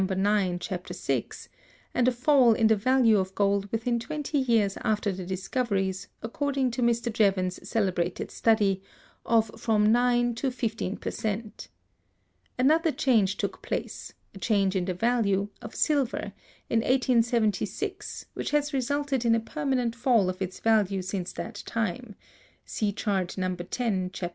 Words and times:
IX, 0.01 0.57
Chap. 0.59 0.87
VI), 0.87 1.25
and 1.93 2.07
a 2.07 2.11
fall 2.11 2.53
in 2.53 2.65
the 2.65 2.75
value 2.75 3.19
of 3.19 3.35
gold 3.35 3.71
within 3.71 3.99
twenty 3.99 4.39
years 4.39 4.75
after 4.83 5.11
the 5.11 5.27
discoveries, 5.27 6.07
according 6.23 6.71
to 6.71 6.81
Mr. 6.81 7.13
Jevons's 7.13 7.69
celebrated 7.69 8.31
study,(227) 8.31 8.81
of 9.27 9.51
from 9.61 9.91
nine 9.91 10.33
to 10.33 10.49
fifteen 10.49 10.97
per 10.97 11.11
cent. 11.11 11.67
Another 12.57 12.91
change 12.91 13.37
took 13.37 13.61
place, 13.61 14.11
a 14.33 14.39
change 14.39 14.75
in 14.75 14.85
the 14.85 14.95
value, 14.95 15.49
of 15.61 15.75
silver, 15.75 16.33
in 16.67 16.79
1876, 16.79 18.25
which 18.33 18.49
has 18.49 18.73
resulted 18.73 19.23
in 19.23 19.35
a 19.35 19.39
permanent 19.39 19.95
fall 19.95 20.29
of 20.31 20.41
its 20.41 20.59
value 20.59 21.03
since 21.03 21.31
that 21.31 21.61
time 21.67 22.15
(see 22.65 22.91
chart 22.91 23.37
No. 23.37 23.53
X, 23.55 23.79
Chap. 24.13 24.29